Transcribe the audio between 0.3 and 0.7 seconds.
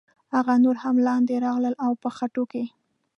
هغه